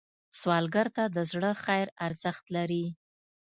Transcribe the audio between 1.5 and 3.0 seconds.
خیر ارزښت لري